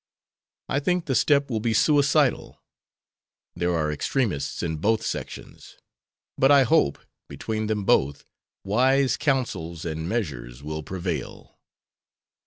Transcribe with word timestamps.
I 0.67 0.79
think 0.79 1.05
the 1.05 1.13
step 1.13 1.47
will 1.47 1.59
be 1.59 1.75
suicidal. 1.75 2.59
There 3.55 3.75
are 3.75 3.91
extremists 3.91 4.63
in 4.63 4.77
both 4.77 5.03
sections, 5.05 5.75
but 6.39 6.49
I 6.51 6.63
hope, 6.63 6.97
between 7.27 7.67
them 7.67 7.83
both, 7.85 8.25
wise 8.63 9.15
counsels 9.15 9.85
and 9.85 10.09
measures 10.09 10.63
will 10.63 10.81
prevail." 10.81 11.59